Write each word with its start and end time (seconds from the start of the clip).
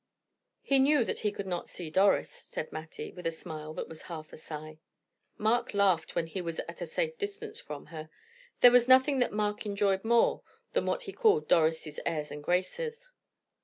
"He 0.63 0.79
knew 0.79 1.05
that 1.05 1.19
he 1.19 1.31
could 1.31 1.45
not 1.45 1.67
see 1.69 1.91
Doris," 1.91 2.31
said 2.31 2.71
Mattie, 2.71 3.11
with 3.13 3.27
a 3.27 3.31
smile 3.31 3.71
that 3.75 3.87
was 3.87 4.01
half 4.09 4.33
a 4.33 4.37
sigh. 4.37 4.79
Mark 5.37 5.75
laughed 5.75 6.15
when 6.15 6.25
he 6.25 6.41
was 6.41 6.59
at 6.61 6.81
a 6.81 6.87
safe 6.87 7.19
distance 7.19 7.59
from 7.59 7.85
her. 7.93 8.09
There 8.61 8.71
was 8.71 8.87
nothing 8.87 9.19
that 9.19 9.31
Mark 9.31 9.63
enjoyed 9.63 10.03
more 10.03 10.41
than 10.73 10.87
what 10.87 11.03
he 11.03 11.13
called 11.13 11.47
Doris' 11.47 11.99
airs 12.03 12.31
and 12.31 12.43
graces. 12.43 13.09